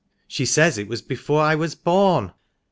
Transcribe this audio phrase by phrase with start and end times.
[0.27, 2.31] She says it was before I was born."